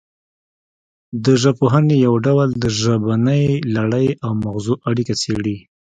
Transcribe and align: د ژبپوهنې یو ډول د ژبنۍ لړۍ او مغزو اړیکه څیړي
د 1.25 1.25
ژبپوهنې 1.41 1.95
یو 2.05 2.13
ډول 2.25 2.49
د 2.63 2.65
ژبنۍ 2.81 3.45
لړۍ 3.75 4.07
او 4.23 4.31
مغزو 4.43 4.73
اړیکه 4.89 5.13
څیړي 5.21 5.57